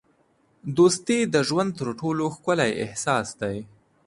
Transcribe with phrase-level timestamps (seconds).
[0.77, 3.57] دوستي د ژوند تر ټولو ښکلی احساس دی.